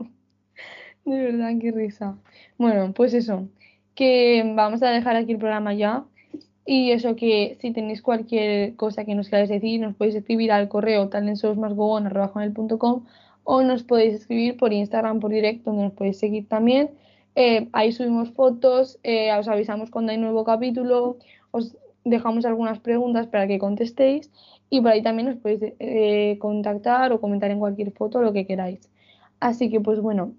De 1.04 1.20
verdad, 1.20 1.52
qué 1.60 1.70
risa. 1.70 2.18
Bueno, 2.58 2.92
pues 2.92 3.14
eso, 3.14 3.48
que 3.94 4.42
vamos 4.54 4.82
a 4.82 4.90
dejar 4.90 5.16
aquí 5.16 5.32
el 5.32 5.38
programa 5.38 5.74
ya. 5.74 6.04
Y 6.64 6.92
eso 6.92 7.16
que 7.16 7.56
si 7.60 7.72
tenéis 7.72 8.02
cualquier 8.02 8.76
cosa 8.76 9.04
que 9.04 9.14
nos 9.16 9.28
queráis 9.28 9.48
decir, 9.48 9.80
nos 9.80 9.96
podéis 9.96 10.14
escribir 10.16 10.52
al 10.52 10.68
correo 10.68 11.08
talensosmasgobon.com 11.08 13.04
o 13.44 13.62
nos 13.62 13.82
podéis 13.82 14.14
escribir 14.14 14.56
por 14.56 14.72
Instagram 14.72 15.18
por 15.20 15.32
directo, 15.32 15.70
donde 15.70 15.84
nos 15.84 15.92
podéis 15.92 16.18
seguir 16.18 16.46
también. 16.48 16.90
Eh, 17.34 17.68
ahí 17.72 17.92
subimos 17.92 18.30
fotos, 18.30 18.98
eh, 19.02 19.32
os 19.36 19.48
avisamos 19.48 19.90
cuando 19.90 20.12
hay 20.12 20.18
nuevo 20.18 20.44
capítulo, 20.44 21.16
os 21.50 21.76
dejamos 22.04 22.44
algunas 22.44 22.78
preguntas 22.78 23.26
para 23.26 23.46
que 23.46 23.58
contestéis 23.58 24.30
y 24.70 24.80
por 24.80 24.90
ahí 24.90 25.02
también 25.02 25.28
os 25.28 25.36
podéis 25.36 25.74
eh, 25.78 26.36
contactar 26.38 27.12
o 27.12 27.20
comentar 27.20 27.50
en 27.50 27.58
cualquier 27.58 27.92
foto 27.92 28.22
lo 28.22 28.32
que 28.32 28.46
queráis. 28.46 28.90
Así 29.40 29.70
que 29.70 29.80
pues 29.80 30.00
bueno, 30.00 30.32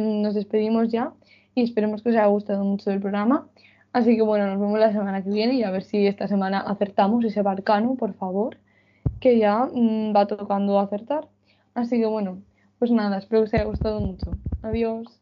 nos 0.00 0.34
despedimos 0.34 0.90
ya 0.90 1.12
y 1.54 1.62
esperemos 1.62 2.02
que 2.02 2.08
os 2.08 2.16
haya 2.16 2.26
gustado 2.26 2.64
mucho 2.64 2.90
el 2.90 3.00
programa. 3.00 3.48
Así 3.92 4.16
que 4.16 4.22
bueno, 4.22 4.46
nos 4.46 4.58
vemos 4.58 4.78
la 4.78 4.90
semana 4.92 5.22
que 5.22 5.28
viene 5.28 5.54
y 5.54 5.64
a 5.64 5.70
ver 5.70 5.82
si 5.82 6.06
esta 6.06 6.26
semana 6.26 6.60
acertamos 6.60 7.24
ese 7.24 7.42
barcano, 7.42 7.94
por 7.94 8.14
favor, 8.14 8.56
que 9.20 9.38
ya 9.38 9.68
mm, 9.72 10.16
va 10.16 10.26
tocando 10.26 10.78
acertar. 10.78 11.28
Así 11.74 12.00
que 12.00 12.06
bueno, 12.06 12.42
pues 12.78 12.90
nada, 12.90 13.18
espero 13.18 13.42
que 13.42 13.48
os 13.48 13.54
haya 13.54 13.64
gustado 13.64 14.00
mucho. 14.00 14.32
Adiós. 14.62 15.20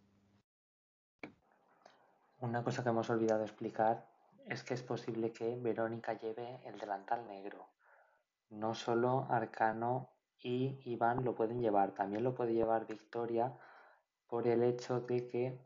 Una 2.41 2.63
cosa 2.63 2.83
que 2.83 2.89
hemos 2.91 3.11
olvidado 3.11 3.43
explicar 3.43 4.07
es 4.49 4.63
que 4.63 4.75
es 4.75 4.83
posible 4.83 5.33
que 5.33 5.57
Verónica 5.57 6.19
lleve 6.19 6.61
el 6.65 6.79
delantal 6.79 7.27
negro. 7.27 7.67
No 8.51 8.75
solo 8.75 9.27
Arcano 9.29 10.09
y 10.43 10.79
Iván 10.85 11.25
lo 11.25 11.35
pueden 11.35 11.61
llevar, 11.61 11.93
también 11.93 12.25
lo 12.25 12.35
puede 12.35 12.55
llevar 12.55 12.87
Victoria 12.87 13.53
por 14.29 14.47
el 14.47 14.63
hecho 14.63 15.01
de 15.01 15.29
que 15.29 15.59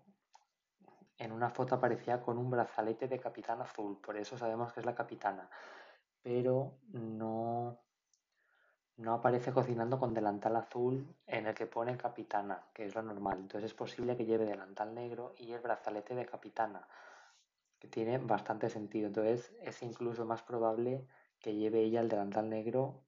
en 1.19 1.33
una 1.33 1.51
foto 1.51 1.77
aparecía 1.77 2.21
con 2.21 2.39
un 2.39 2.51
brazalete 2.51 3.09
de 3.09 3.21
capitán 3.21 3.61
azul, 3.61 3.99
por 4.01 4.17
eso 4.17 4.37
sabemos 4.37 4.73
que 4.73 4.81
es 4.81 4.87
la 4.87 4.95
capitana, 4.95 5.49
pero 6.23 6.79
no, 6.93 7.79
no 8.97 9.15
aparece 9.15 9.53
cocinando 9.53 9.99
con 9.99 10.15
delantal 10.15 10.57
azul 10.57 11.15
en 11.27 11.47
el 11.47 11.55
que 11.55 11.67
pone 11.67 11.97
capitana, 11.97 12.65
que 12.73 12.87
es 12.87 12.95
lo 12.95 13.03
normal. 13.03 13.39
Entonces 13.39 13.71
es 13.71 13.77
posible 13.77 14.17
que 14.17 14.25
lleve 14.25 14.45
delantal 14.45 14.95
negro 14.95 15.35
y 15.39 15.53
el 15.53 15.61
brazalete 15.61 16.15
de 16.15 16.27
capitana, 16.27 16.87
que 17.79 17.89
tiene 17.89 18.19
bastante 18.19 18.71
sentido. 18.71 19.09
Entonces 19.09 19.55
es 19.61 19.83
incluso 19.83 20.25
más 20.25 20.43
probable 20.43 21.07
que 21.41 21.55
lleve 21.55 21.81
ella 21.81 22.01
el 22.01 22.09
delantal 22.09 22.49
negro 22.49 23.05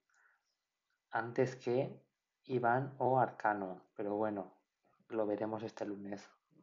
antes 1.10 1.56
que 1.56 2.02
Iván 2.44 2.94
o 2.98 3.18
Arcano. 3.18 3.80
Pero 3.94 4.16
bueno, 4.16 4.52
lo 5.08 5.26
veremos 5.26 5.62
este 5.62 5.86
lunes. 5.86 6.35